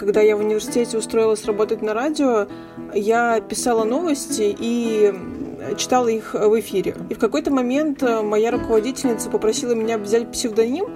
[0.00, 2.46] когда я в университете устроилась работать на радио,
[2.94, 5.12] я писала новости и
[5.76, 6.94] читала их в эфире.
[7.10, 10.86] И в какой-то момент моя руководительница попросила меня взять псевдоним,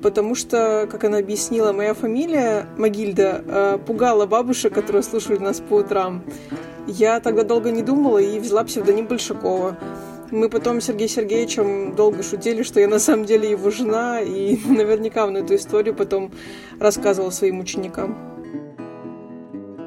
[0.00, 5.74] потому что, как она объяснила, моя фамилия Магильда э, пугала бабушек, которые слушали нас по
[5.74, 6.22] утрам.
[6.86, 9.76] Я тогда долго не думала и взяла псевдоним Большакова.
[10.30, 14.56] Мы потом с Сергеем Сергеевичем долго шутили, что я на самом деле его жена, и
[14.68, 16.30] наверняка он эту историю потом
[16.78, 18.35] рассказывал своим ученикам.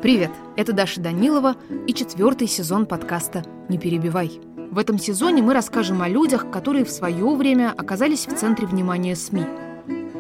[0.02, 1.56] Привет, это Даша Данилова
[1.88, 4.40] и четвертый сезон подкаста «Не перебивай».
[4.72, 9.16] В этом сезоне мы расскажем о людях, которые в свое время оказались в центре внимания
[9.16, 9.44] СМИ–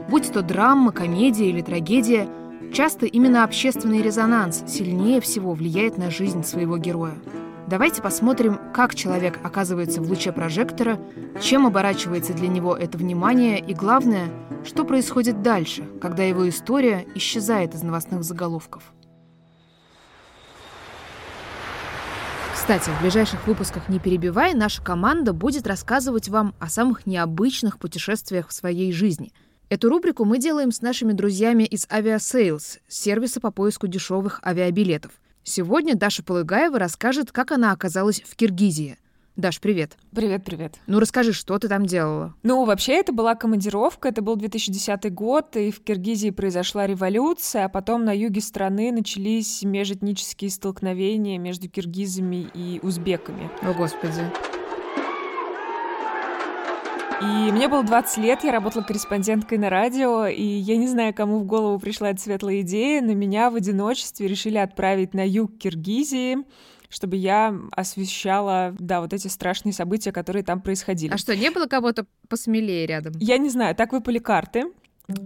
[0.09, 2.27] Будь то драма, комедия или трагедия,
[2.73, 7.13] часто именно общественный резонанс сильнее всего влияет на жизнь своего героя.
[7.67, 10.99] Давайте посмотрим, как человек оказывается в луче прожектора,
[11.39, 14.29] чем оборачивается для него это внимание и, главное,
[14.65, 18.91] что происходит дальше, когда его история исчезает из новостных заголовков.
[22.69, 28.49] Кстати, в ближайших выпусках «Не перебивай» наша команда будет рассказывать вам о самых необычных путешествиях
[28.49, 29.33] в своей жизни–
[29.69, 35.11] Эту рубрику мы делаем с нашими друзьями из Aviasales, сервиса по поиску дешевых авиабилетов.
[35.43, 38.97] Сегодня Даша Полыгаева расскажет, как она оказалась в Киргизии.
[39.39, 39.97] Даш, привет.
[40.13, 40.75] Привет, привет.
[40.85, 42.33] Ну расскажи, что ты там делала?
[42.43, 47.69] Ну, вообще, это была командировка, это был 2010 год, и в Киргизии произошла революция, а
[47.69, 53.49] потом на юге страны начались межэтнические столкновения между киргизами и узбеками.
[53.61, 54.29] О, Господи.
[57.21, 61.39] И мне было 20 лет, я работала корреспонденткой на радио, и я не знаю, кому
[61.39, 66.39] в голову пришла эта светлая идея, но меня в одиночестве решили отправить на юг Киргизии,
[66.89, 71.13] чтобы я освещала, да, вот эти страшные события, которые там происходили.
[71.13, 73.13] А что, не было кого-то посмелее рядом?
[73.19, 74.65] Я не знаю, так выпали карты.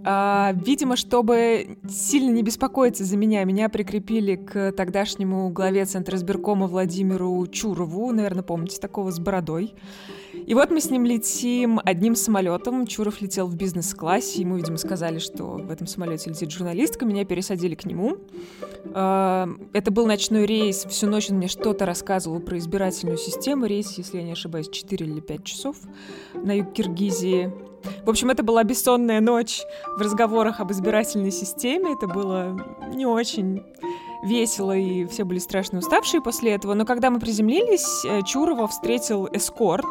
[0.04, 6.66] А, видимо, чтобы сильно не беспокоиться за меня, меня прикрепили к тогдашнему главе Центра сберкома
[6.66, 9.74] Владимиру Чурову, наверное, помните, такого с бородой.
[10.46, 12.86] И вот мы с ним летим одним самолетом.
[12.86, 14.40] Чуров летел в бизнес-классе.
[14.40, 17.06] Ему, видимо, сказали, что в этом самолете летит журналистка.
[17.06, 18.16] Меня пересадили к нему.
[18.92, 20.86] А, это был ночной рейс.
[20.88, 23.66] Всю ночь он мне что-то рассказывал про избирательную систему.
[23.66, 25.76] Рейс, если я не ошибаюсь, 4 или 5 часов
[26.34, 27.52] на юг Киргизии.
[28.04, 29.62] В общем, это была бессонная ночь
[29.96, 31.92] в разговорах об избирательной системе.
[31.92, 32.56] Это было
[32.94, 33.62] не очень
[34.24, 36.74] весело, и все были страшно уставшие после этого.
[36.74, 39.86] Но когда мы приземлились, э, Чурова встретил эскорт.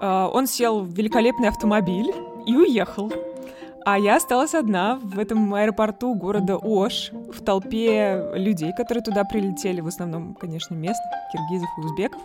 [0.00, 2.12] Э, он сел в великолепный автомобиль
[2.46, 3.12] и уехал.
[3.84, 9.80] А я осталась одна в этом аэропорту города Ош, в толпе людей, которые туда прилетели,
[9.80, 12.22] в основном, конечно, местных, киргизов и узбеков.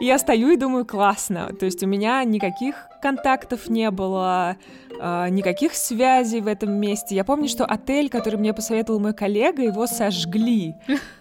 [0.00, 1.50] Я стою и думаю, классно.
[1.58, 4.56] То есть у меня никаких контактов не было,
[4.98, 7.14] э, никаких связей в этом месте.
[7.14, 10.74] Я помню, что отель, который мне посоветовал мой коллега, его сожгли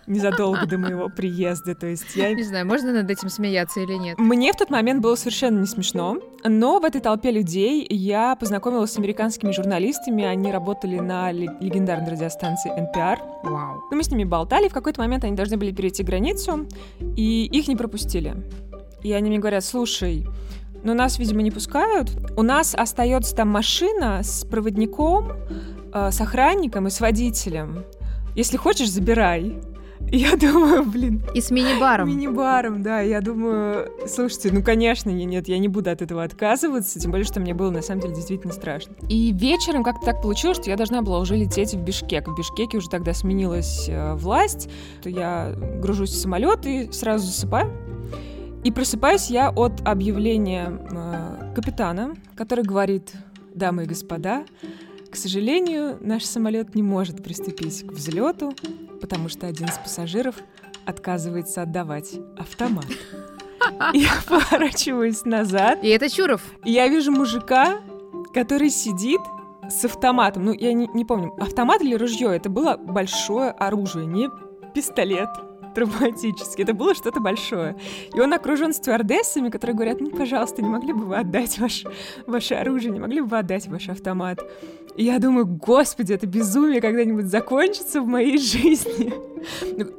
[0.07, 1.75] незадолго до моего приезда.
[1.75, 2.33] То есть я...
[2.33, 4.17] Не знаю, можно над этим смеяться или нет.
[4.17, 8.93] Мне в тот момент было совершенно не смешно, но в этой толпе людей я познакомилась
[8.93, 10.23] с американскими журналистами.
[10.23, 13.17] Они работали на легендарной радиостанции NPR.
[13.43, 13.83] Вау.
[13.91, 16.67] Мы с ними болтали, в какой-то момент они должны были перейти границу,
[17.15, 18.35] и их не пропустили.
[19.05, 20.25] И они мне говорят, слушай,
[20.83, 22.09] но нас, видимо, не пускают.
[22.35, 25.33] У нас остается там машина с проводником,
[25.93, 27.83] э, с охранником и с водителем.
[28.35, 29.61] Если хочешь, забирай.
[30.11, 31.21] И я думаю, блин.
[31.35, 32.09] И с мини-баром.
[32.09, 33.01] Мини-баром, да.
[33.01, 37.39] Я думаю, слушайте, ну, конечно, нет, я не буду от этого отказываться, тем более, что
[37.39, 38.95] мне было, на самом деле, действительно страшно.
[39.07, 42.27] И вечером как-то так получилось, что я должна была уже лететь в Бишкек.
[42.27, 44.67] В Бишкеке уже тогда сменилась э, власть,
[45.03, 47.71] то я гружусь в самолет и сразу засыпаю.
[48.65, 53.13] И просыпаюсь я от объявления э, капитана, который говорит,
[53.53, 54.43] дамы и господа,
[55.11, 58.53] к сожалению, наш самолет не может приступить к взлету,
[58.99, 60.37] потому что один из пассажиров
[60.83, 62.87] отказывается отдавать автомат.
[63.93, 65.83] Я поворачиваюсь назад.
[65.83, 66.41] И это Чуров.
[66.63, 67.81] И я вижу мужика,
[68.33, 69.21] который сидит
[69.69, 70.43] с автоматом.
[70.43, 72.35] Ну, я не, не помню, автомат или ружье.
[72.35, 74.27] Это было большое оружие, не
[74.73, 75.29] пистолет
[75.75, 76.63] травматически.
[76.63, 77.75] Это было что-то большое.
[78.13, 81.83] И он окружен стюардессами, которые говорят, ну, пожалуйста, не могли бы вы отдать ваш,
[82.25, 84.39] ваше оружие, не могли бы вы отдать ваш автомат.
[84.95, 89.13] И я думаю, господи, это безумие когда-нибудь закончится в моей жизни.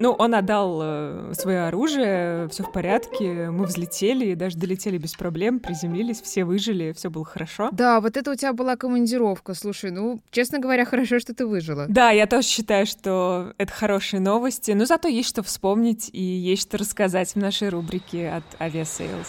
[0.00, 5.60] Ну, он отдал э, свое оружие, все в порядке, мы взлетели, даже долетели без проблем,
[5.60, 7.68] приземлились, все выжили, все было хорошо.
[7.72, 11.86] Да, вот это у тебя была командировка, слушай, ну, честно говоря, хорошо, что ты выжила.
[11.88, 16.62] Да, я тоже считаю, что это хорошие новости, но зато есть что вспомнить и есть
[16.62, 19.28] что рассказать в нашей рубрике от Aviasales.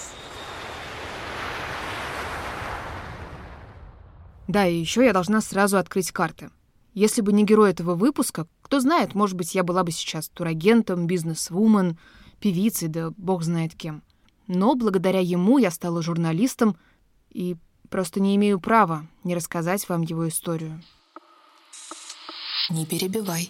[4.48, 6.50] Да, и еще я должна сразу открыть карты.
[6.94, 11.08] Если бы не герой этого выпуска, Кто знает, может быть, я была бы сейчас турагентом,
[11.08, 11.98] бизнес-вумен,
[12.42, 14.04] певицей, да бог знает кем.
[14.48, 16.76] Но благодаря ему я стала журналистом
[17.30, 17.56] и
[17.90, 20.82] просто не имею права не рассказать вам его историю.
[22.70, 23.50] Не перебивай.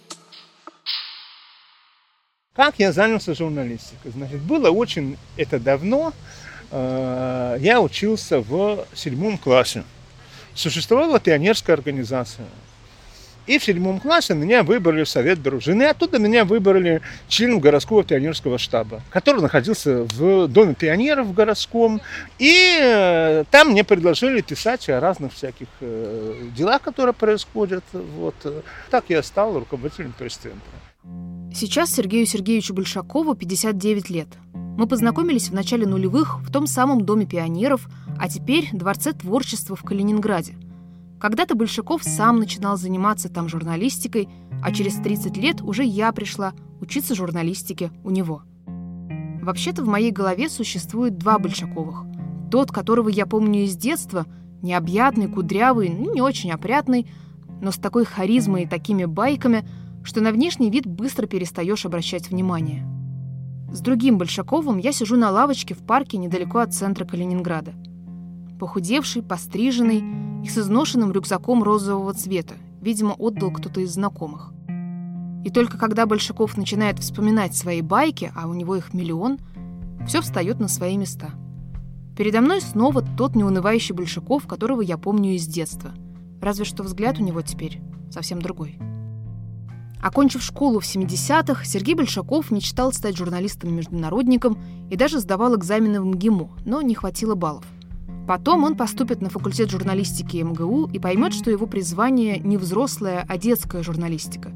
[2.54, 4.12] Как я занялся журналистикой?
[4.12, 6.12] Значит, было очень это давно.
[6.70, 9.84] Э, я учился в седьмом классе.
[10.58, 12.46] Существовала пионерская организация.
[13.46, 15.84] И в седьмом классе меня выбрали в совет дружины.
[15.84, 22.00] И оттуда меня выбрали членом городского пионерского штаба, который находился в Доме пионеров в городском.
[22.40, 27.84] И э, там мне предложили писать о разных всяких э, делах, которые происходят.
[27.92, 28.34] Вот.
[28.90, 30.58] Так я стал руководителем пресс-центра.
[31.54, 34.28] Сейчас Сергею Сергеевичу Большакову 59 лет.
[34.78, 39.82] Мы познакомились в начале нулевых в том самом Доме пионеров, а теперь Дворце творчества в
[39.82, 40.54] Калининграде.
[41.18, 44.28] Когда-то Большаков сам начинал заниматься там журналистикой,
[44.62, 48.42] а через 30 лет уже я пришла учиться журналистике у него.
[49.42, 52.04] Вообще-то в моей голове существует два Большаковых.
[52.48, 54.26] Тот, которого я помню из детства,
[54.62, 57.10] необъятный, кудрявый, ну, не очень опрятный,
[57.60, 59.68] но с такой харизмой и такими байками–
[60.04, 62.86] что на внешний вид быстро перестаешь обращать внимание.
[63.70, 67.74] С другим Большаковым я сижу на лавочке в парке недалеко от центра Калининграда.
[68.58, 70.02] Похудевший, постриженный
[70.42, 74.52] и с изношенным рюкзаком розового цвета, видимо, отдал кто-то из знакомых.
[75.44, 79.38] И только когда Большаков начинает вспоминать свои байки, а у него их миллион,
[80.06, 81.30] все встает на свои места.
[82.16, 85.92] Передо мной снова тот неунывающий Большаков, которого я помню из детства.
[86.40, 87.80] Разве что взгляд у него теперь
[88.10, 88.78] совсем другой.
[90.00, 94.58] Окончив школу в 70-х, Сергей Большаков мечтал стать журналистом-международником
[94.90, 97.64] и даже сдавал экзамены в МГИМО, но не хватило баллов.
[98.28, 103.38] Потом он поступит на факультет журналистики МГУ и поймет, что его призвание не взрослая, а
[103.38, 104.52] детская журналистика.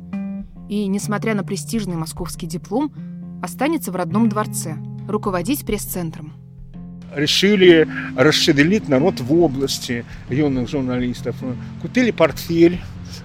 [0.68, 2.92] И, несмотря на престижный московский диплом,
[3.42, 4.76] останется в родном дворце,
[5.08, 6.34] руководить пресс-центром.
[7.14, 11.36] Решили расшевелить народ в области юных журналистов.
[11.82, 12.80] Купили портфель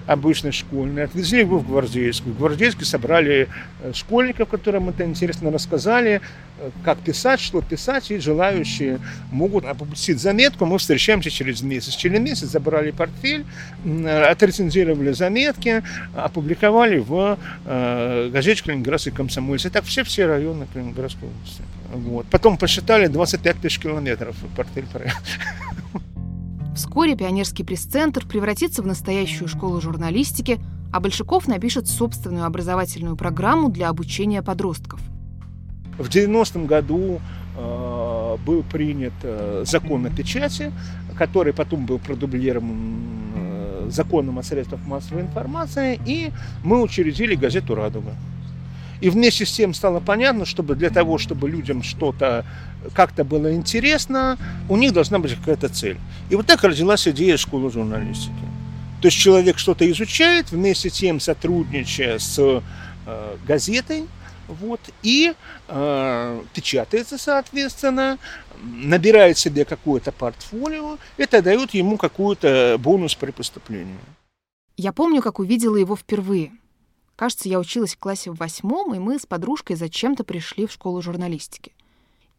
[0.08, 2.34] обычный школьный, отвезли его в Гвардейскую.
[2.34, 3.48] В Гвардейске собрали
[3.82, 6.22] э, школьников, которым это интересно рассказали,
[6.58, 9.00] э, как писать, что писать, и желающие
[9.30, 10.64] могут опубликовать заметку.
[10.64, 11.94] Мы встречаемся через месяц.
[11.94, 13.44] Через месяц забрали портфель,
[13.84, 15.82] отрецензировали заметки,
[16.16, 19.66] опубликовали в э, газете «Калининградский комсомольец».
[19.66, 21.62] И так все-все районы Калининградской области.
[21.92, 22.26] Вот.
[22.30, 25.20] Потом посчитали 25 тысяч километров портфель проехал.
[26.78, 30.60] Вскоре пионерский пресс-центр превратится в настоящую школу журналистики,
[30.92, 35.00] а Большаков напишет собственную образовательную программу для обучения подростков.
[35.98, 37.20] В 90-м году
[37.56, 40.72] э, был принят э, закон о печати,
[41.16, 42.76] который потом был продублирован
[43.34, 46.30] э, законом о средствах массовой информации, и
[46.62, 48.12] мы учредили газету «Радуга».
[49.00, 52.44] И вместе с тем стало понятно, чтобы для того, чтобы людям что-то
[52.94, 55.98] как-то было интересно, у них должна быть какая-то цель.
[56.30, 58.32] И вот так родилась идея школы журналистики.
[59.00, 62.38] То есть человек что-то изучает, вместе с тем сотрудничая с
[63.06, 64.06] э, газетой,
[64.48, 65.34] вот, и
[65.68, 68.18] э, печатается, соответственно,
[68.62, 73.98] набирает себе какое-то портфолио, это дает ему какой-то бонус при поступлении.
[74.76, 76.52] Я помню, как увидела его впервые.
[77.18, 81.02] Кажется, я училась в классе в восьмом, и мы с подружкой зачем-то пришли в школу
[81.02, 81.74] журналистики.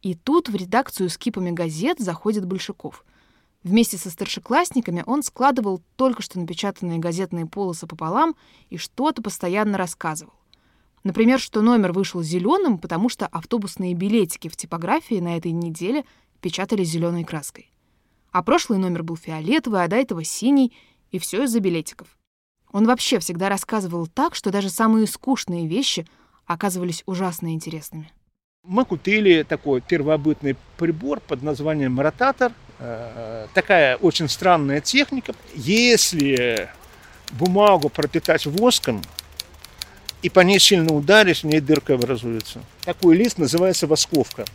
[0.01, 3.03] И тут в редакцию с кипами газет заходит Большаков.
[3.61, 8.37] Вместе со старшеклассниками он складывал только что напечатанные газетные полосы пополам
[8.69, 10.31] и что-то постоянно рассказывал.
[11.03, 16.05] Например, что номер вышел зеленым, потому что автобусные билетики в типографии на этой неделе
[16.39, 17.69] печатали зеленой краской.
[18.31, 20.71] А прошлый номер был фиолетовый, а до этого синий,
[21.11, 22.18] и все из-за билетиков.
[22.71, 26.05] Он вообще всегда рассказывал так, что даже самые скучные вещи
[26.45, 28.11] оказывались ужасно интересными.
[28.63, 32.51] Мы купили такой первобытный прибор под названием ротатор.
[32.79, 35.33] Э, такая очень странная техника.
[35.55, 36.69] Если
[37.31, 39.01] бумагу пропитать воском
[40.21, 42.61] и по ней сильно ударить, в ней дырка образуется.
[42.83, 44.45] Такой лист называется восковка.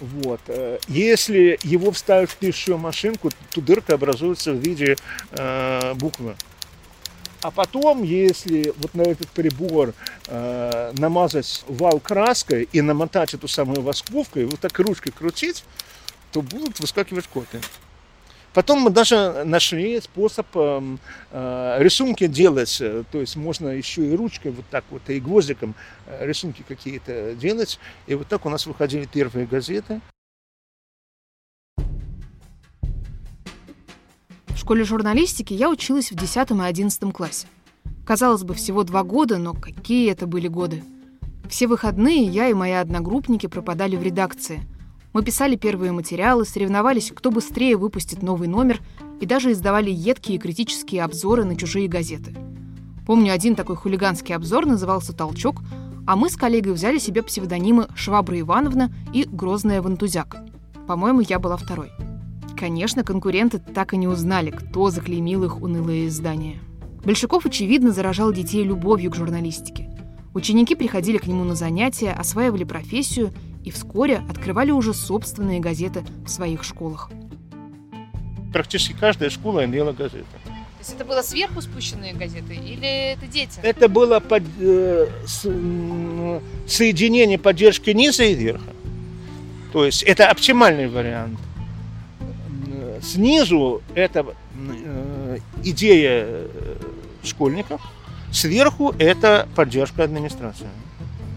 [0.00, 0.40] Вот.
[0.48, 4.96] Э, если его вставить в пишущую машинку, то дырка образуется в виде
[5.32, 6.34] э, буквы.
[7.44, 9.92] А потом, если вот на этот прибор
[10.28, 15.62] э, намазать вал краской и намотать эту самую восковку, и вот так ручкой крутить,
[16.32, 17.60] то будут выскакивать коты.
[18.54, 20.96] Потом мы даже нашли способ э,
[21.32, 25.74] э, рисунки делать, то есть можно еще и ручкой вот так вот, и гвоздиком
[26.06, 27.78] э, рисунки какие-то делать.
[28.06, 30.00] И вот так у нас выходили первые газеты.
[34.64, 37.48] Школе журналистики я училась в 10 и 11 классе.
[38.06, 40.82] Казалось бы, всего два года, но какие это были годы.
[41.50, 44.62] Все выходные я и мои одногруппники пропадали в редакции.
[45.12, 48.80] Мы писали первые материалы, соревновались, кто быстрее выпустит новый номер,
[49.20, 52.34] и даже издавали едкие критические обзоры на чужие газеты.
[53.06, 55.60] Помню, один такой хулиганский обзор назывался «Толчок»,
[56.06, 60.38] а мы с коллегой взяли себе псевдонимы «Швабра Ивановна» и «Грозная Вантузяк».
[60.86, 61.90] По-моему, я была второй.
[62.64, 66.60] Конечно, конкуренты так и не узнали, кто заклеймил их унылое издание.
[67.04, 69.90] Большаков, очевидно, заражал детей любовью к журналистике.
[70.32, 76.30] Ученики приходили к нему на занятия, осваивали профессию и вскоре открывали уже собственные газеты в
[76.30, 77.10] своих школах.
[78.50, 80.24] Практически каждая школа имела газеты.
[80.46, 83.60] То есть это было сверху спущенные газеты или это дети?
[83.62, 85.42] Это было под, э, с,
[86.66, 88.72] соединение поддержки низа и верха.
[89.74, 91.38] То есть это оптимальный вариант.
[93.04, 94.24] Снизу это
[94.56, 96.48] э, идея э,
[97.22, 97.82] школьников,
[98.32, 100.66] Сверху это поддержка администрации.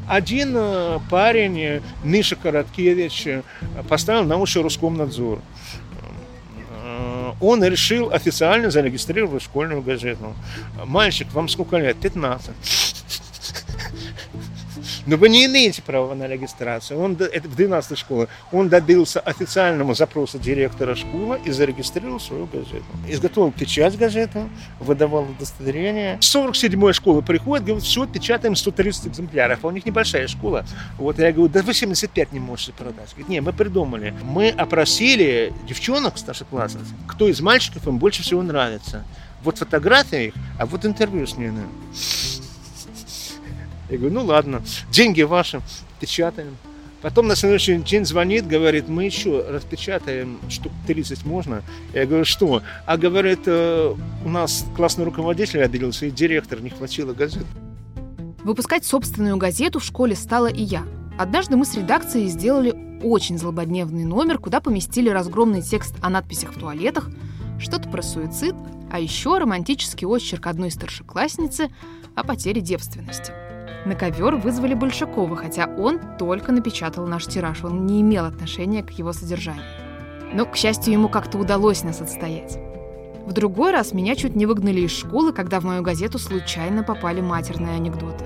[0.08, 3.28] Один э, парень, Миша Короткевич,
[3.90, 5.42] поставил на уши Роскомнадзор.
[7.40, 10.34] Он решил официально зарегистрировать школьную газету.
[10.86, 11.98] Мальчик, вам сколько лет?
[11.98, 12.50] 15.
[15.08, 17.00] Но вы не имеете права на регистрацию.
[17.00, 18.28] Он, это в 12 школе.
[18.52, 22.84] Он добился официального запроса директора школы и зарегистрировал свою газету.
[23.08, 24.50] Изготовил печать газеты,
[24.82, 26.18] выдавал удостоверение.
[26.20, 29.64] 47-я школа приходит, говорит, все, печатаем 130 экземпляров.
[29.64, 30.66] А у них небольшая школа.
[30.98, 33.10] Вот я говорю, да вы 75 не можете продать.
[33.12, 34.14] Говорит, не, мы придумали.
[34.24, 39.06] Мы опросили девчонок старшеклассниц, кто из мальчиков им больше всего нравится.
[39.42, 41.62] Вот фотографии их, а вот интервью с ними.
[43.90, 45.62] Я говорю, ну ладно, деньги ваши,
[46.00, 46.58] печатаем.
[47.02, 51.62] Потом на следующий день звонит, говорит, мы еще распечатаем, штук 30 можно.
[51.94, 52.64] Я говорю, что?
[52.86, 57.46] А говорит, э, у нас классный руководитель обиделся, и директор, не хватило газет.
[58.44, 60.84] Выпускать собственную газету в школе стала и я.
[61.20, 66.60] Однажды мы с редакцией сделали очень злободневный номер, куда поместили разгромный текст о надписях в
[66.60, 67.10] туалетах,
[67.60, 68.56] что-то про суицид,
[68.92, 71.70] а еще романтический очерк одной старшеклассницы
[72.16, 73.34] о потере девственности–
[73.88, 78.92] на ковер вызвали Большакова, хотя он только напечатал наш тираж, он не имел отношения к
[78.92, 79.64] его содержанию.
[80.34, 82.60] Но, к счастью, ему как-то удалось нас отстоять.
[83.26, 87.22] В другой раз меня чуть не выгнали из школы, когда в мою газету случайно попали
[87.22, 88.24] матерные анекдоты.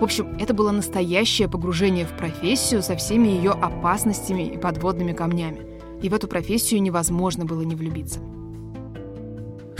[0.00, 5.66] В общем, это было настоящее погружение в профессию со всеми ее опасностями и подводными камнями.
[6.02, 8.20] И в эту профессию невозможно было не влюбиться.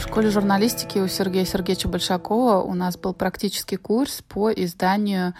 [0.09, 5.35] Школе журналистики у Сергея Сергеевича Большакова у нас был практический курс по изданию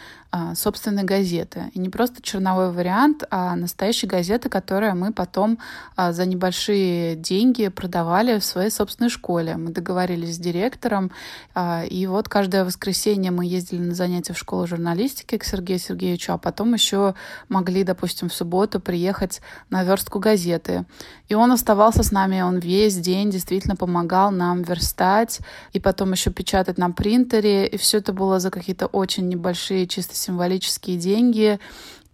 [0.54, 1.72] собственной газеты.
[1.74, 5.58] И не просто черновой вариант, а настоящей газеты, которую мы потом
[5.96, 9.58] а, за небольшие деньги продавали в своей собственной школе.
[9.58, 11.12] Мы договорились с директором,
[11.56, 16.34] а, и вот каждое воскресенье мы ездили на занятия в школу журналистики к Сергею Сергеевичу,
[16.34, 17.16] а потом еще
[17.48, 20.86] могли, допустим, в субботу приехать на верстку газеты.
[21.28, 25.40] И он оставался с нами, он весь день действительно помогал нам верстать,
[25.74, 30.19] и потом еще печатать на принтере, и все это было за какие-то очень небольшие чисто
[30.20, 31.60] символические деньги.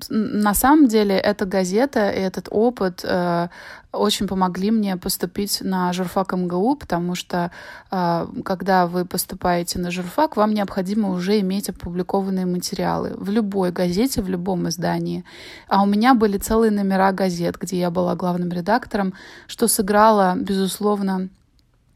[0.09, 3.47] На самом деле эта газета и этот опыт э,
[3.93, 7.49] очень помогли мне поступить на журфак МГУ, потому что
[7.91, 14.21] э, когда вы поступаете на журфак, вам необходимо уже иметь опубликованные материалы в любой газете,
[14.21, 15.23] в любом издании.
[15.69, 19.13] А у меня были целые номера газет, где я была главным редактором,
[19.47, 21.29] что сыграло, безусловно,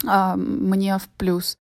[0.07, 1.58] э, мне в плюс.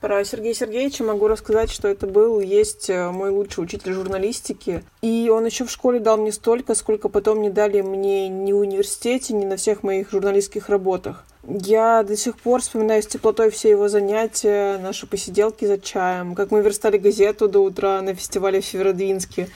[0.00, 4.82] Про Сергея Сергеевича могу рассказать, что это был, есть э, мой лучший учитель журналистики.
[5.02, 8.58] И он еще в школе дал мне столько, сколько потом не дали мне ни в
[8.58, 11.26] университете, ни на всех моих журналистских работах.
[11.46, 16.50] Я до сих пор вспоминаю с теплотой все его занятия, наши посиделки за чаем, как
[16.50, 19.50] мы верстали газету до утра на фестивале в Северодвинске.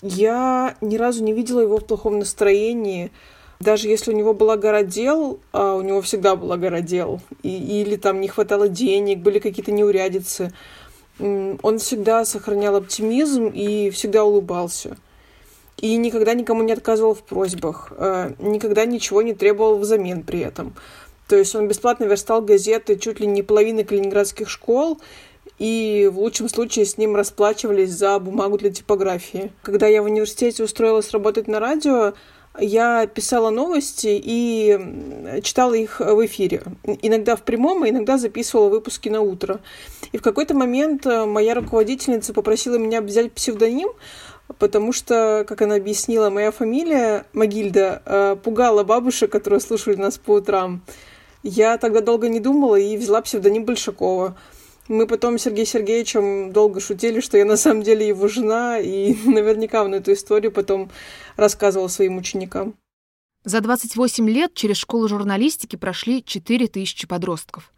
[0.00, 3.12] Я ни разу не видела его в плохом настроении.
[3.60, 7.82] Даже если у него была гора дел, а у него всегда была гора дел, и,
[7.82, 10.52] или там не хватало денег, были какие-то неурядицы,
[11.18, 14.96] он всегда сохранял оптимизм и всегда улыбался.
[15.78, 20.74] И никогда никому не отказывал в просьбах, а, никогда ничего не требовал взамен при этом.
[21.28, 25.00] То есть он бесплатно верстал газеты чуть ли не половины калининградских школ,
[25.58, 29.52] и в лучшем случае с ним расплачивались за бумагу для типографии.
[29.62, 32.14] Когда я в университете устроилась работать на радио,
[32.58, 36.62] я писала новости и читала их в эфире.
[37.02, 39.60] Иногда в прямом, а иногда записывала выпуски на утро.
[40.12, 43.88] И в какой-то момент э, моя руководительница попросила меня взять псевдоним,
[44.58, 50.34] потому что, как она объяснила, моя фамилия Магильда э, пугала бабушек, которые слушали нас по
[50.34, 50.82] утрам.
[51.42, 54.36] Я тогда долго не думала и взяла псевдоним Большакова.
[54.88, 59.14] Мы потом с Сергеем Сергеевичем долго шутили, что я на самом деле его жена, и
[59.24, 60.90] наверняка он эту историю потом
[61.36, 62.74] рассказывал своим ученикам.
[63.44, 67.72] За 28 лет через школу журналистики прошли 4000 подростков.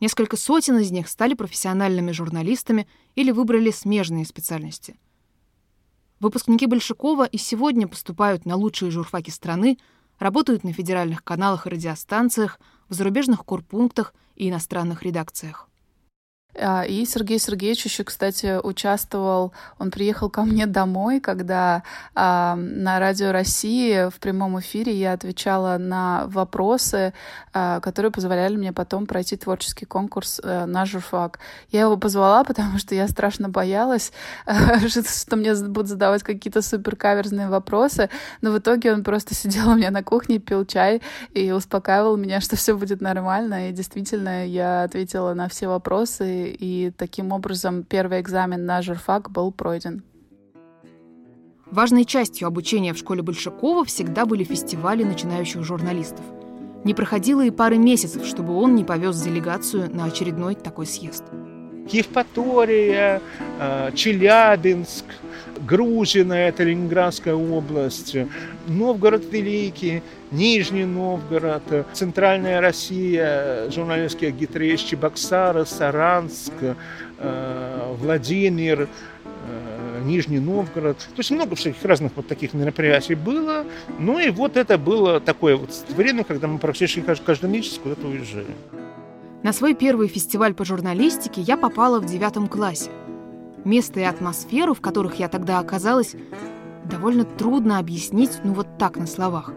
[0.00, 4.96] Несколько сотен из них стали профессиональными журналистами или выбрали смежные специальности.
[6.20, 9.78] Выпускники Большакова и сегодня поступают на лучшие журфаки страны,
[10.18, 15.68] работают на федеральных каналах и радиостанциях, в зарубежных корпунктах и иностранных редакциях.
[16.56, 21.82] А, и Сергей Сергеевич еще, кстати, участвовал, он приехал ко мне домой, когда
[22.14, 27.12] а, на Радио России в прямом эфире я отвечала на вопросы,
[27.52, 31.38] а, которые позволяли мне потом пройти творческий конкурс а, на журфак.
[31.70, 34.12] Я его позвала, потому что я страшно боялась,
[34.46, 38.10] а, что мне будут задавать какие-то супер каверзные вопросы,
[38.42, 42.40] но в итоге он просто сидел у меня на кухне, пил чай и успокаивал меня,
[42.44, 48.20] что все будет нормально, и действительно я ответила на все вопросы, и таким образом первый
[48.20, 50.02] экзамен на журфак был пройден.
[51.70, 56.24] Важной частью обучения в школе Большакова всегда были фестивали начинающих журналистов.
[56.84, 61.24] Не проходило и пары месяцев, чтобы он не повез делегацию на очередной такой съезд.
[61.88, 63.20] Евпатория,
[63.58, 65.04] э, Челябинск,
[65.66, 68.16] Грузина, это Ленинградская область,
[68.66, 76.52] Новгород Великий, Нижний Новгород, Центральная Россия, журналистские гитры Чебоксары, Саранск,
[77.18, 80.98] э, Владимир, э, Нижний Новгород.
[80.98, 83.64] То есть много всяких разных вот таких мероприятий было.
[83.98, 88.54] Ну и вот это было такое вот время, когда мы практически каждый месяц куда-то уезжали.
[89.42, 92.90] На свой первый фестиваль по журналистике я попала в девятом классе.
[93.64, 96.14] Место и атмосферу, в которых я тогда оказалась,
[96.84, 99.52] довольно трудно объяснить, ну вот так на словах.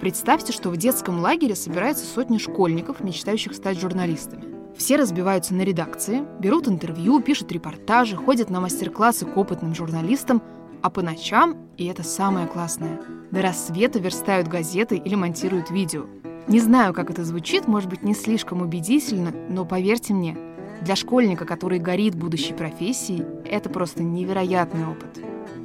[0.00, 4.44] Представьте, что в детском лагере собирается сотни школьников, мечтающих стать журналистами.
[4.76, 10.42] Все разбиваются на редакции, берут интервью, пишут репортажи, ходят на мастер-классы к опытным журналистам,
[10.80, 16.06] а по ночам, и это самое классное, до рассвета верстают газеты или монтируют видео–
[16.48, 20.36] не знаю, как это звучит, может быть, не слишком убедительно, но поверьте мне,
[20.82, 25.08] для школьника, который горит будущей профессией, это просто невероятный опыт.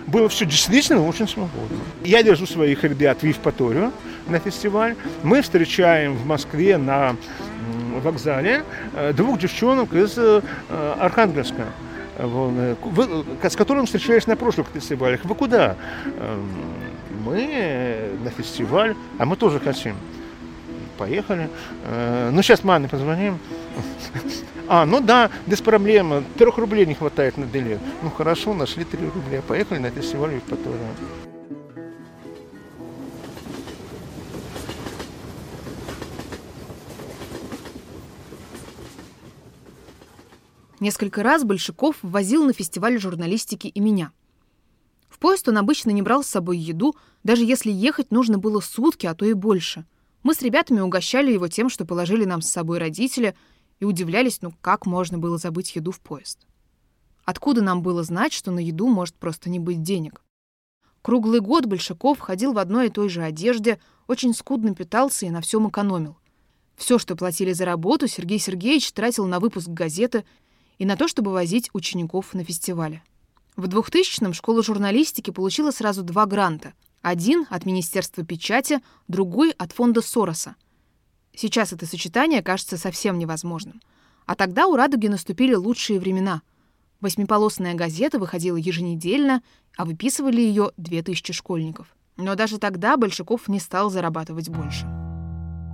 [0.07, 1.77] Было все действительно очень свободно.
[2.05, 3.91] Я держу своих ребят в Евпаторию
[4.27, 4.95] на фестиваль.
[5.23, 7.15] Мы встречаем в Москве на
[7.99, 10.41] вокзале э, двух девчонок из э,
[10.99, 11.65] Архангельска
[12.17, 12.75] э,
[13.43, 15.25] с которым встречались на прошлых фестивалях.
[15.25, 15.75] Вы куда?
[16.05, 16.49] Эм,
[17.25, 19.95] мы на фестиваль, а мы тоже хотим
[20.97, 21.49] поехали.
[21.83, 23.39] Э, ну, сейчас маме позвоним.
[24.69, 26.25] А, ну да, без проблем.
[26.37, 27.79] Трех рублей не хватает на билет.
[28.03, 29.41] Ну хорошо, нашли три рубля.
[29.41, 30.89] Поехали на фестиваль в Евпаторию.
[40.81, 44.11] Несколько раз Большаков возил на фестиваль журналистики и меня.
[45.07, 49.05] В поезд он обычно не брал с собой еду, даже если ехать нужно было сутки,
[49.05, 49.85] а то и больше–
[50.27, 53.33] мы с ребятами угощали его тем, что положили нам с собой родители,
[53.79, 56.45] и удивлялись, ну как можно было забыть еду в поезд.
[57.23, 60.21] Откуда нам было знать, что на еду может просто не быть денег?
[61.01, 65.39] Круглый год Большаков ходил в одной и той же одежде, очень скудно питался и на
[65.39, 66.17] всем экономил.
[66.75, 70.25] Все, что платили за работу, Сергей Сергеевич тратил на выпуск газеты
[70.77, 73.01] и на то, чтобы возить учеников на фестивале.
[73.55, 80.01] В 2000-м школа журналистики получила сразу два гранта— один от Министерства печати, другой от фонда
[80.01, 80.55] Сороса.
[81.35, 83.81] Сейчас это сочетание кажется совсем невозможным.
[84.25, 86.41] А тогда у «Радуги» наступили лучшие времена.
[86.99, 89.41] Восьмиполосная газета выходила еженедельно,
[89.77, 91.95] а выписывали ее 2000 школьников.
[92.17, 95.06] Но даже тогда Большаков не стал зарабатывать больше.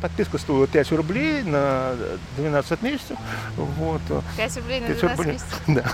[0.03, 1.93] Подписка стоила 5 рублей на
[2.35, 3.17] 12 месяцев.
[3.55, 4.01] Вот.
[4.35, 5.33] 5 рублей на 12 рублей.
[5.33, 5.61] месяцев?
[5.67, 5.85] Да.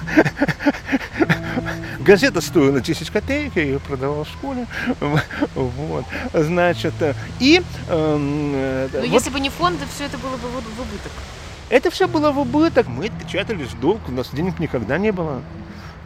[2.00, 4.66] Газета стоила 10 копеек, я ее продавал в школе.
[5.54, 6.06] Вот.
[6.34, 6.96] Значит,
[7.40, 7.62] и...
[7.88, 11.12] Эм, э, Но вот, если бы не фонды, все это было бы в убыток.
[11.70, 12.88] Это все было в убыток.
[12.88, 15.44] Мы печатали в долг, у нас денег никогда не было.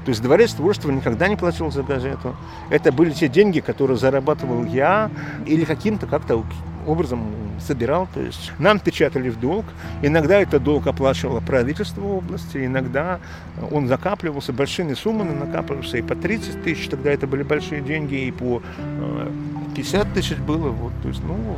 [0.04, 2.36] То есть дворец творчества никогда не платил за газету.
[2.70, 5.10] Это были те деньги, которые зарабатывал я
[5.46, 6.36] или каким-то как-то
[6.88, 7.24] образом
[7.60, 8.08] собирал.
[8.13, 9.65] То есть нам печатали в долг.
[10.02, 13.19] Иногда это долг оплачивало правительство области, иногда
[13.72, 18.32] он закапливался большими суммами, накапливался и по 30 тысяч, тогда это были большие деньги, и
[18.32, 18.62] по
[19.76, 20.69] 50 э, тысяч было.
[20.69, 21.58] Вот, то есть, ну,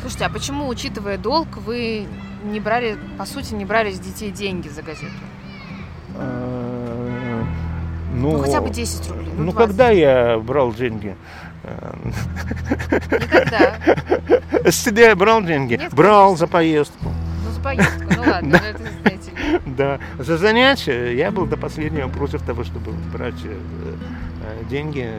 [0.00, 2.06] Слушайте, а почему, учитывая долг, вы
[2.44, 5.14] не брали, по сути, не брали с детей деньги за газету?
[6.14, 7.44] Э,
[8.14, 9.28] ну, ну хотя бы 10 рублей.
[9.36, 11.16] Ну, ну когда я брал деньги?
[13.10, 13.78] Никогда.
[14.64, 15.74] С тебя брал деньги?
[15.74, 17.12] Нет, брал за поездку.
[17.44, 18.68] Ну, за поездку, ну ладно, да.
[18.68, 19.32] это, знаете.
[19.66, 19.98] Да.
[20.18, 25.10] За занятия я был до последнего против того, чтобы брать э, э, деньги.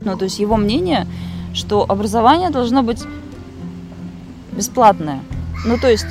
[0.00, 1.06] Ну, то есть его мнение,
[1.54, 3.04] что образование должно быть
[4.52, 5.20] бесплатное.
[5.64, 6.06] Ну, то есть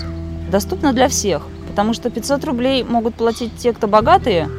[0.50, 1.44] доступно для всех.
[1.68, 4.50] Потому что 500 рублей могут платить те, кто богатые,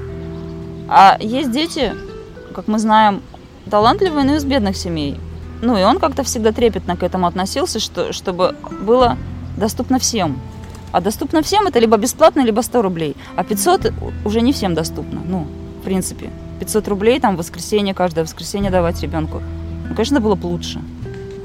[0.88, 1.92] а есть дети,
[2.54, 3.22] как мы знаем,
[3.68, 5.16] талантливые, но из бедных семей.
[5.62, 9.16] Ну, и он как-то всегда трепетно к этому относился, что, чтобы было
[9.56, 10.38] доступно всем.
[10.92, 13.16] А доступно всем это либо бесплатно, либо 100 рублей.
[13.36, 13.92] А 500
[14.24, 15.20] уже не всем доступно.
[15.24, 15.46] Ну,
[15.80, 16.30] в принципе.
[16.60, 19.42] 500 рублей там в воскресенье, каждое воскресенье давать ребенку.
[19.88, 20.80] Ну, конечно, было бы лучше.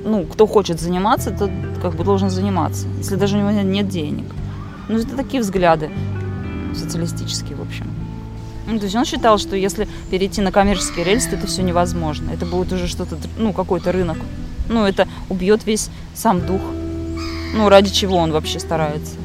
[0.06, 4.26] Ну, кто хочет заниматься, тот как бы должен заниматься, если даже у него нет денег.
[4.90, 5.90] Ну, это такие взгляды
[6.76, 7.88] социалистические, в общем.
[8.66, 12.32] Ну, то есть он считал, что если перейти на коммерческие рельсы, это все невозможно.
[12.32, 14.18] Это будет уже что-то, ну, какой-то рынок.
[14.70, 16.62] Ну, это убьет весь сам дух.
[17.54, 19.16] Ну, ради чего он вообще старается.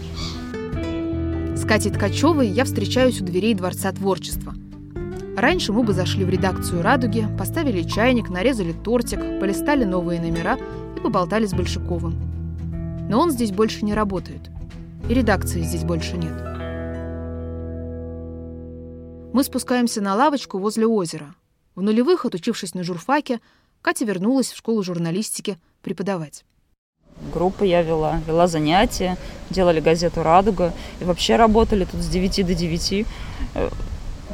[1.57, 4.55] С Катей Ткачевой я встречаюсь у дверей Дворца творчества.
[5.37, 10.59] Раньше мы бы зашли в редакцию «Радуги», поставили чайник, нарезали тортик, полистали новые номера
[10.97, 12.17] и поболтали с Большаковым.
[13.09, 14.51] Но он здесь больше не работает.
[15.09, 16.48] И редакции здесь больше нет.
[19.39, 21.33] Мы спускаемся на лавочку возле озера.
[21.77, 23.39] В нулевых, отучившись на журфаке,
[23.83, 26.45] Катя вернулась в школу журналистики преподавать.
[27.33, 29.17] Группы я вела, вела занятия,
[29.49, 30.75] делали газету «Радуга».
[31.01, 33.07] И вообще работали тут с 9 до 9.
[33.55, 33.71] Э,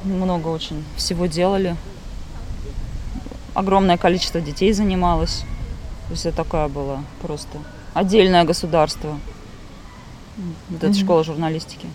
[0.04, 1.76] много очень всего делали.
[3.52, 5.44] Огромное количество детей занималось.
[6.06, 7.58] То есть это такая была просто
[7.92, 9.20] отдельное государство.
[10.70, 11.04] Вот эта mm-hmm.
[11.04, 11.88] школа журналистики.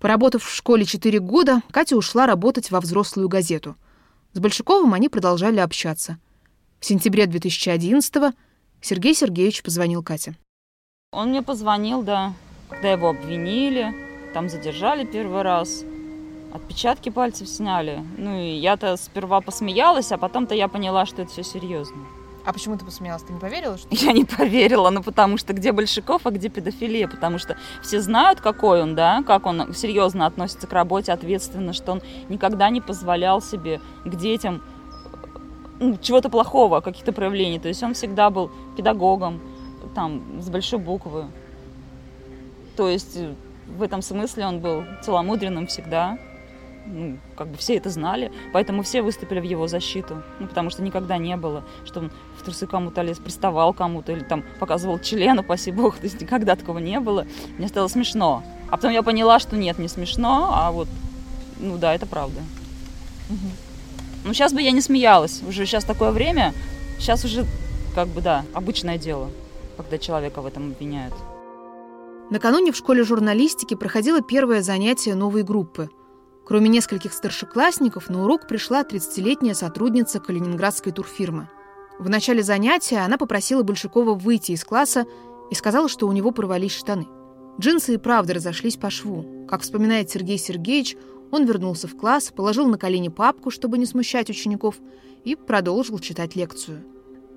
[0.00, 3.76] Поработав в школе 4 года, Катя ушла работать во взрослую газету.
[4.32, 6.18] С Большаковым они продолжали общаться.
[6.80, 8.32] В сентябре 2011-го
[8.82, 10.36] Сергей Сергеевич позвонил Кате.
[11.12, 12.34] Он мне позвонил, да,
[12.68, 13.94] когда его обвинили,
[14.34, 15.82] там задержали первый раз,
[16.52, 18.04] отпечатки пальцев сняли.
[18.18, 21.96] Ну и я-то сперва посмеялась, а потом-то я поняла, что это все серьезно.
[22.46, 23.24] А почему ты посмеялась?
[23.24, 23.76] Ты не поверила?
[23.76, 23.88] Что...
[23.90, 27.08] Я не поверила, ну потому что где Большаков, а где педофилия?
[27.08, 31.90] Потому что все знают, какой он, да, как он серьезно относится к работе, ответственно, что
[31.90, 34.62] он никогда не позволял себе к детям
[35.80, 37.58] ну, чего-то плохого, каких-то проявлений.
[37.58, 39.40] То есть он всегда был педагогом,
[39.96, 41.24] там, с большой буквы.
[42.76, 43.18] То есть
[43.66, 46.16] в этом смысле он был целомудренным всегда
[46.86, 50.82] ну, как бы все это знали, поэтому все выступили в его защиту, ну, потому что
[50.82, 55.38] никогда не было, что он в трусы кому-то лез, приставал кому-то или там показывал член,
[55.38, 57.26] упаси бог, то есть никогда такого не было.
[57.58, 58.42] Мне стало смешно.
[58.68, 60.88] А потом я поняла, что нет, не смешно, а вот,
[61.58, 62.40] ну да, это правда.
[63.30, 63.50] Угу.
[64.24, 66.52] Ну, сейчас бы я не смеялась, уже сейчас такое время,
[66.98, 67.44] сейчас уже,
[67.94, 69.30] как бы, да, обычное дело,
[69.76, 71.14] когда человека в этом обвиняют.
[72.28, 75.90] Накануне в школе журналистики проходило первое занятие новой группы–
[76.46, 81.48] Кроме нескольких старшеклассников, на урок пришла 30-летняя сотрудница калининградской турфирмы.
[81.98, 85.06] В начале занятия она попросила Большакова выйти из класса
[85.50, 87.08] и сказала, что у него порвались штаны.
[87.58, 89.46] Джинсы и правда разошлись по шву.
[89.48, 90.96] Как вспоминает Сергей Сергеевич,
[91.32, 94.76] он вернулся в класс, положил на колени папку, чтобы не смущать учеников,
[95.24, 96.84] и продолжил читать лекцию.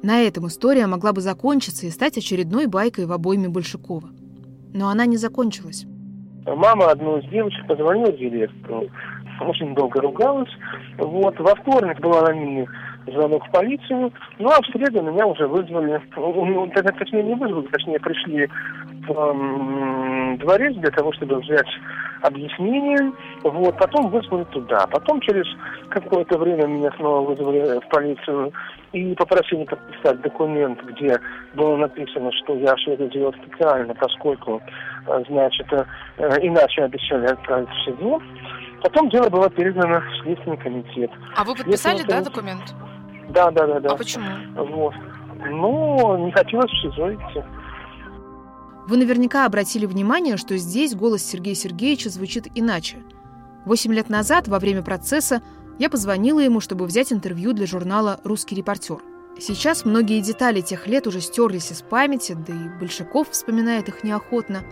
[0.03, 4.11] На этом история могла бы закончиться и стать очередной байкой в обойме Большакова.
[4.71, 5.85] Но она не закончилась.
[6.55, 8.87] Мама одной из девочек позвонила директору,
[9.41, 10.49] очень долго ругалась.
[10.97, 11.39] Вот.
[11.39, 12.67] Во вторник был анонимный
[13.07, 17.99] звонок в полицию, ну а в среду меня уже вызвали, ну, точнее не вызвали, точнее
[17.99, 18.47] пришли
[19.07, 21.67] в э, дворец для того, чтобы взять
[22.21, 23.11] объяснение,
[23.43, 24.85] вот, потом вызвали туда.
[24.87, 25.45] Потом через
[25.89, 28.51] какое-то время меня снова вызвали в полицию
[28.91, 31.19] и попросили подписать документ, где
[31.53, 34.61] было написано, что я все это делал специально, поскольку,
[35.07, 35.85] э, значит, э,
[36.41, 38.21] иначе обещали отправить в СИЗО.
[38.81, 41.11] Потом дело было передано в Следственный комитет.
[41.35, 42.73] А вы подписали, да, документ?
[43.29, 43.89] Да, да, да, да.
[43.89, 44.25] А почему?
[44.55, 44.93] Вот.
[45.45, 47.43] Ну, не хотелось в СИЗО идти.
[48.89, 52.97] Вы наверняка обратили внимание, что здесь голос Сергея Сергеевича звучит иначе.
[53.63, 55.43] Восемь лет назад, во время процесса,
[55.77, 58.97] я позвонила ему, чтобы взять интервью для журнала «Русский репортер».
[59.39, 64.63] Сейчас многие детали тех лет уже стерлись из памяти, да и Большаков вспоминает их неохотно.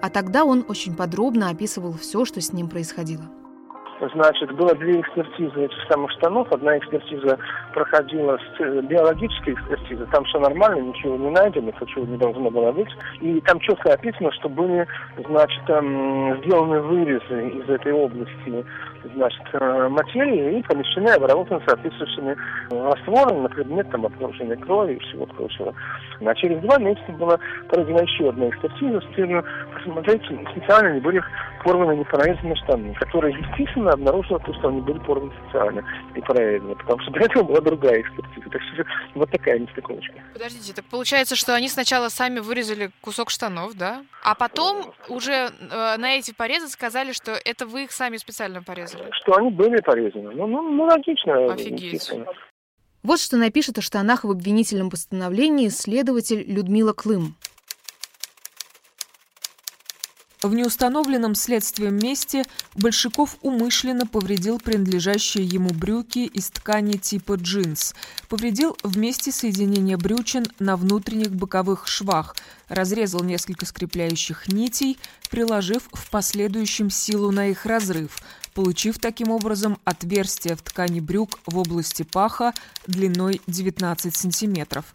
[0.00, 3.24] А тогда он очень подробно описывал все, что с ним происходило.
[4.00, 6.50] Значит, было две экспертизы этих самых штанов.
[6.52, 7.36] Одна экспертиза
[7.74, 10.06] проходила э, биологической экспертизы.
[10.12, 12.90] Там все нормально, ничего не найдено, чего не должно было быть.
[13.20, 14.86] И там четко описано, что были,
[15.28, 18.64] значит, сделаны вырезы из этой области
[19.14, 22.36] значит, э, материи и помещены, обработаны соответствующими
[22.70, 25.74] растворами на предмет там, обнаружения крови и всего прочего.
[26.24, 31.22] А через два месяца была проведена еще одна экспертиза с целью посмотреть, специально ли были
[31.68, 37.02] порваны непрорезанные штаны, которые, естественно, обнаружила то, что они были порваны социально и прорезаны, потому
[37.02, 38.48] что до этого была другая экспертиза.
[38.48, 40.14] Так что вот такая нестыковочка.
[40.32, 44.02] Подождите, так получается, что они сначала сами вырезали кусок штанов, да?
[44.24, 49.04] А потом уже э, на эти порезы сказали, что это вы их сами специально порезали?
[49.22, 50.30] Что они были порезаны.
[50.34, 51.52] Ну, ну, ну логично.
[51.52, 52.10] Офигеть.
[53.02, 57.36] Вот что напишет о штанах в обвинительном постановлении следователь Людмила Клым.
[60.42, 62.44] В неустановленном следствием месте
[62.76, 67.92] Большаков умышленно повредил принадлежащие ему брюки из ткани типа джинс.
[68.28, 72.36] Повредил вместе соединения брючин на внутренних боковых швах,
[72.68, 74.96] разрезал несколько скрепляющих нитей,
[75.28, 78.18] приложив в последующем силу на их разрыв,
[78.54, 82.54] получив таким образом отверстие в ткани брюк в области паха
[82.86, 84.94] длиной 19 сантиметров.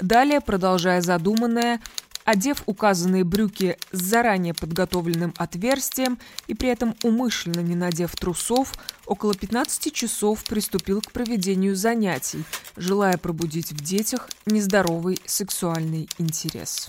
[0.00, 1.80] Далее, продолжая задуманное,
[2.24, 8.72] Одев указанные брюки с заранее подготовленным отверстием и при этом умышленно не надев трусов,
[9.04, 12.44] около 15 часов приступил к проведению занятий,
[12.76, 16.88] желая пробудить в детях нездоровый сексуальный интерес.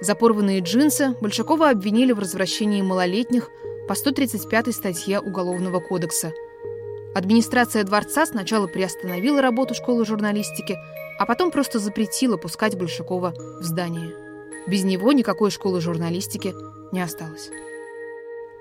[0.00, 3.50] За порванные джинсы Большакова обвинили в развращении малолетних
[3.88, 6.32] по 135 статье Уголовного кодекса–
[7.14, 10.76] Администрация дворца сначала приостановила работу школы журналистики,
[11.18, 14.12] а потом просто запретила пускать Большакова в здание.
[14.66, 16.54] Без него никакой школы журналистики
[16.92, 17.50] не осталось.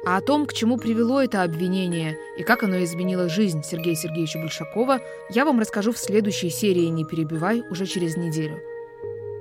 [0.06, 4.38] А о том, к чему привело это обвинение и как оно изменило жизнь Сергея Сергеевича
[4.38, 8.60] Большакова, я вам расскажу в следующей серии «Не перебивай» уже через неделю.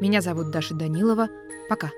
[0.01, 1.29] Меня зовут Даша Данилова.
[1.69, 1.91] Пока.